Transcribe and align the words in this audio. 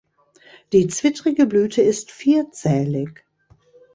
Die 0.73 0.87
zwittrige 0.87 1.45
Blüte 1.45 1.83
ist 1.83 2.09
vierzählig. 2.09 3.23